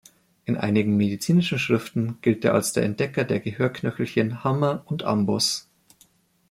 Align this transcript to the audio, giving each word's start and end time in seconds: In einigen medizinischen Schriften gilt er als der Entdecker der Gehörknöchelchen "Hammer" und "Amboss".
In 0.45 0.57
einigen 0.57 0.97
medizinischen 0.97 1.59
Schriften 1.59 2.17
gilt 2.23 2.43
er 2.43 2.55
als 2.55 2.73
der 2.73 2.81
Entdecker 2.81 3.23
der 3.23 3.39
Gehörknöchelchen 3.39 4.43
"Hammer" 4.43 4.81
und 4.87 5.03
"Amboss". 5.03 5.69